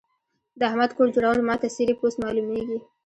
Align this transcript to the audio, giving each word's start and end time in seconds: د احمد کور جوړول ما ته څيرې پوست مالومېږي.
د 0.59 0.61
احمد 0.69 0.91
کور 0.97 1.07
جوړول 1.15 1.39
ما 1.47 1.55
ته 1.61 1.67
څيرې 1.75 1.93
پوست 1.99 2.17
مالومېږي. 2.23 2.77